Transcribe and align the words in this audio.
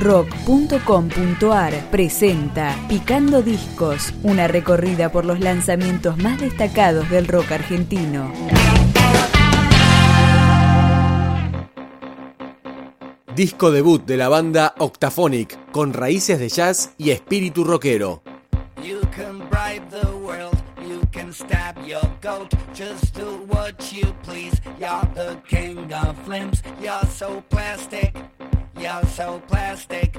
rock.com.ar 0.00 1.90
presenta 1.90 2.74
Picando 2.88 3.42
Discos, 3.42 4.14
una 4.22 4.48
recorrida 4.48 5.12
por 5.12 5.26
los 5.26 5.40
lanzamientos 5.40 6.16
más 6.16 6.40
destacados 6.40 7.10
del 7.10 7.28
rock 7.28 7.52
argentino. 7.52 8.32
Disco 13.36 13.70
debut 13.70 14.04
de 14.04 14.16
la 14.16 14.28
banda 14.28 14.74
Octaphonic, 14.78 15.70
con 15.70 15.92
raíces 15.92 16.38
de 16.38 16.48
jazz 16.48 16.94
y 16.96 17.10
espíritu 17.10 17.64
rockero. 17.64 18.22
You 18.82 19.00
can 19.14 19.38
bribe 19.50 19.86
the 19.90 20.06
world, 20.16 20.56
you 20.82 21.00
can 21.12 21.32
stab 21.32 21.76
your 21.86 22.02
goat, 22.22 22.54
just 22.74 23.14
do 23.14 23.44
what 23.48 23.92
you 23.92 24.14
please, 24.24 24.60
you're 24.78 25.08
the 25.14 25.36
king 25.46 25.92
of 25.92 26.16
limbs, 26.26 26.62
you're 26.80 27.06
so 27.14 27.42
plastic. 27.50 28.29
You're 28.80 29.04
so 29.08 29.40
plastic. 29.46 30.16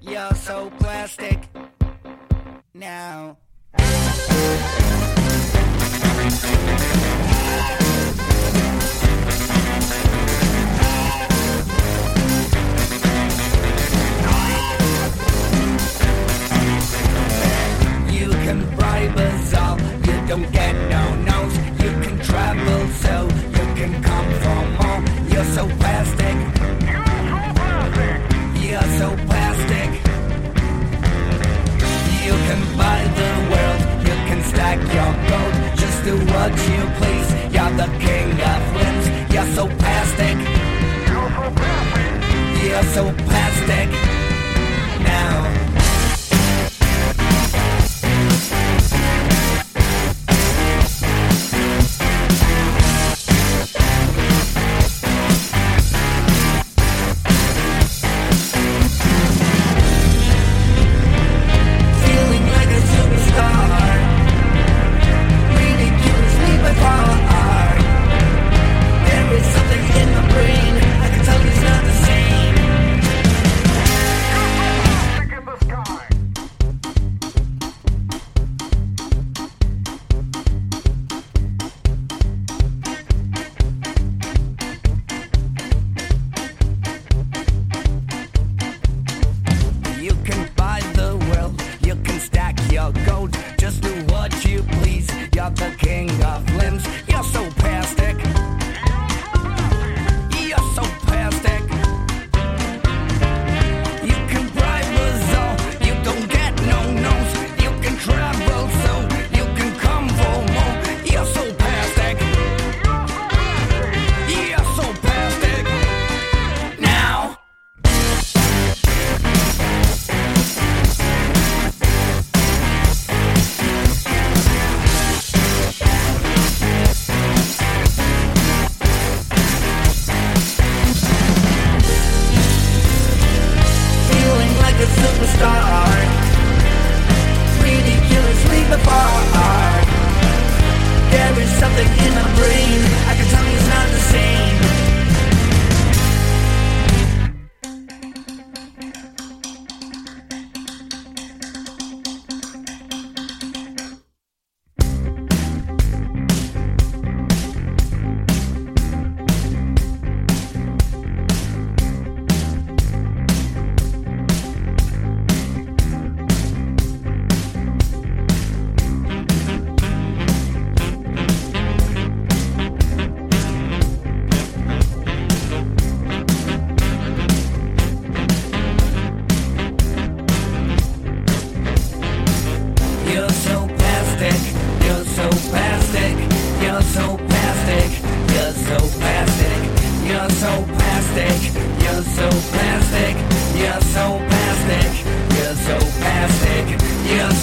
You're 0.00 0.34
so 0.34 0.70
plastic. 0.78 1.46
Now. 2.72 3.36
You 18.10 18.30
can 18.30 18.74
bribe 18.76 19.18
us 19.18 19.52
all. 19.52 19.78
You 19.78 20.26
don't 20.26 20.50
get 20.50 20.72
no 20.88 21.14
notes. 21.24 21.56
You 21.82 21.90
can 22.00 22.18
travel 22.20 22.88
so. 23.02 23.37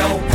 No. 0.00 0.29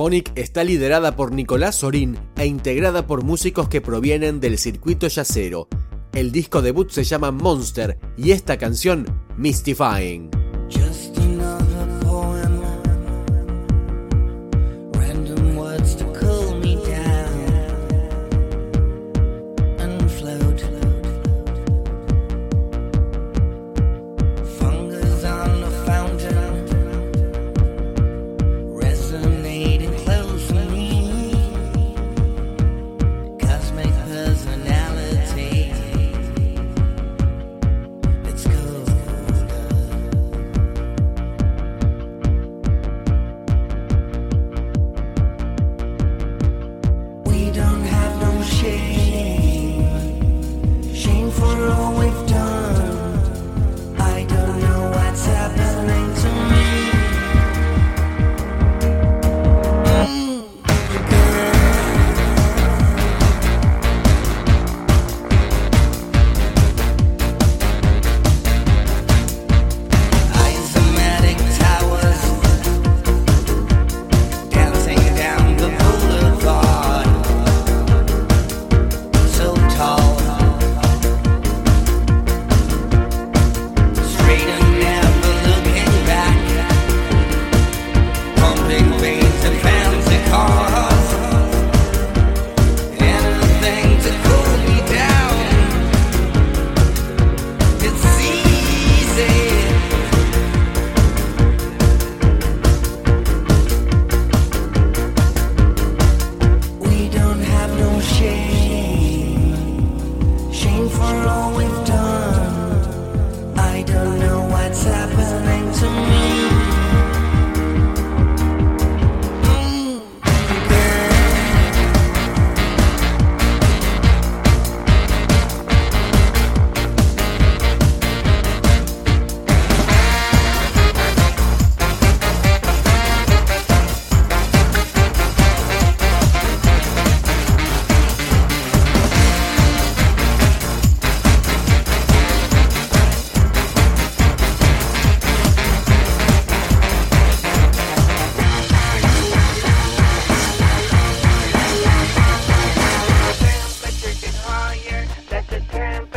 Symphonic 0.00 0.32
está 0.34 0.64
liderada 0.64 1.14
por 1.14 1.30
Nicolás 1.30 1.76
Sorín 1.76 2.16
e 2.38 2.46
integrada 2.46 3.06
por 3.06 3.22
músicos 3.22 3.68
que 3.68 3.82
provienen 3.82 4.40
del 4.40 4.56
circuito 4.56 5.06
yacero. 5.08 5.68
El 6.14 6.32
disco 6.32 6.62
debut 6.62 6.90
se 6.90 7.04
llama 7.04 7.30
Monster 7.32 7.98
y 8.16 8.30
esta 8.30 8.56
canción 8.56 9.04
Mystifying. 9.36 10.39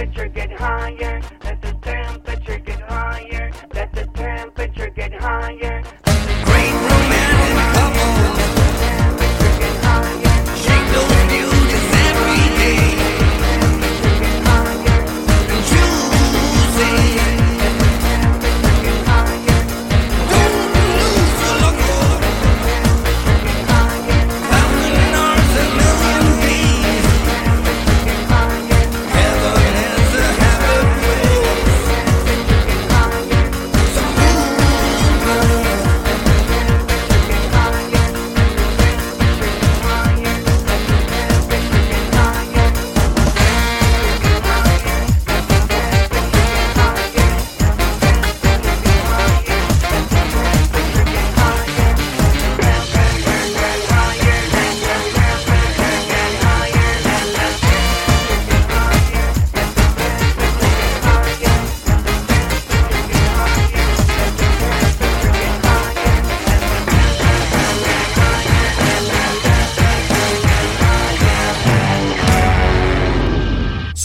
temperature 0.03 0.27
get 0.27 0.51
higher. 0.51 1.12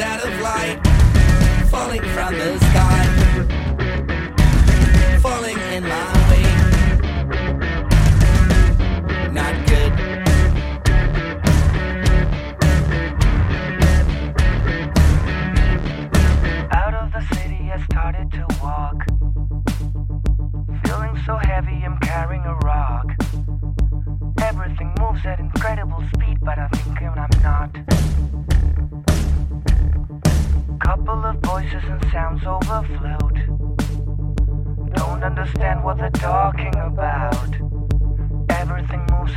out 0.00 0.24
of 0.24 0.40
light, 0.40 0.78
falling 1.70 2.02
from 2.02 2.34
the 2.34 2.58
sky, 2.58 3.04
falling. 5.20 5.57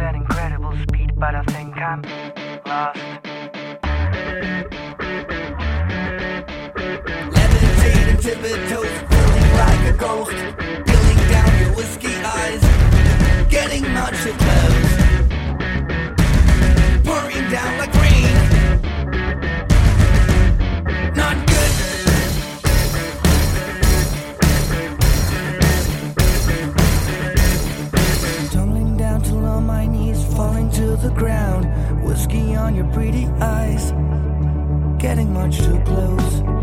at 0.02 0.16
incredible 0.16 0.76
speed, 0.88 1.14
but 1.16 1.36
I 1.36 1.44
think 1.44 1.78
I'm 1.78 2.02
lost. 2.66 3.00
Levitating 7.36 8.20
to 8.26 8.32
the 8.42 8.54
toes, 8.70 8.96
feeling 9.10 9.48
like 9.62 9.84
a 9.94 9.96
ghost. 9.98 10.40
Peeling 10.88 11.22
down 11.30 11.52
your 11.60 11.72
whiskey 11.76 12.16
eyes, 12.38 12.64
getting 13.50 13.84
much 13.94 14.18
too 14.24 14.34
close. 14.44 14.92
Pouring 17.06 17.50
down 17.50 17.78
like 17.78 17.94
rain. 18.02 18.36
Not 21.16 21.41
ground, 31.16 31.66
whiskey 32.04 32.56
on 32.56 32.76
your 32.76 32.88
pretty 32.94 33.26
eyes, 33.40 33.92
getting 35.02 35.34
much 35.34 35.58
too 35.58 35.80
close. 35.86 36.61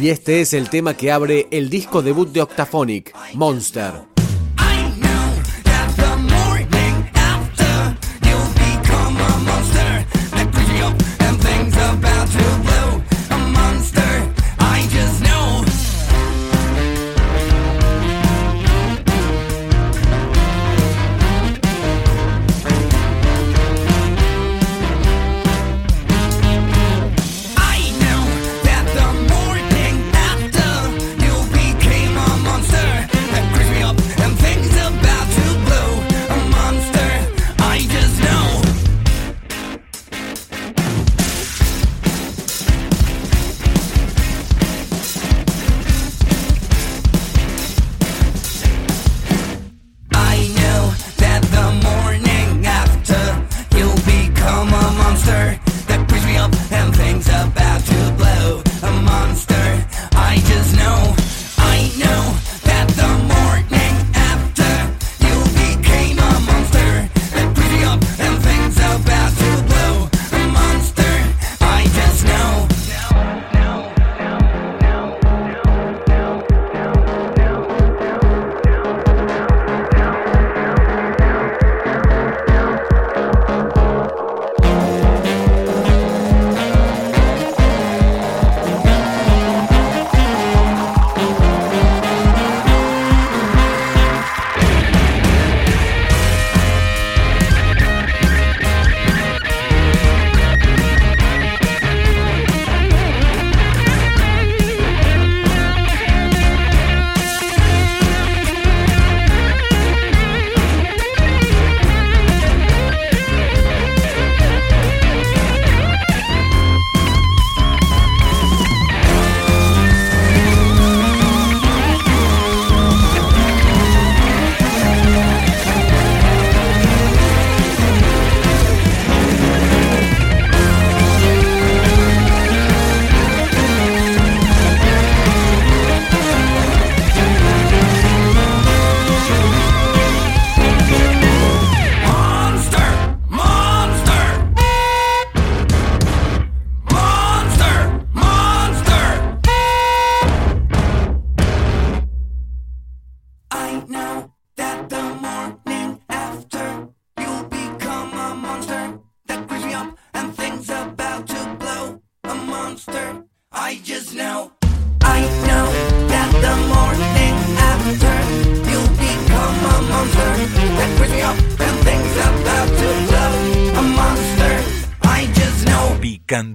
Y 0.00 0.08
este 0.08 0.40
es 0.40 0.54
el 0.54 0.70
tema 0.70 0.94
que 0.94 1.12
abre 1.12 1.46
el 1.50 1.68
disco 1.68 2.00
debut 2.00 2.32
de 2.32 2.40
Octaphonic, 2.40 3.14
Monster. 3.34 4.09